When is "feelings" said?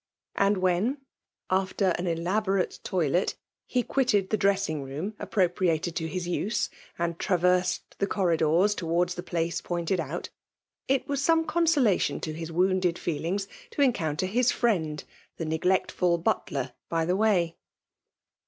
12.97-13.47